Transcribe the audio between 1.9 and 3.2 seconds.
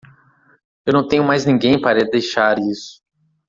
deixar isso.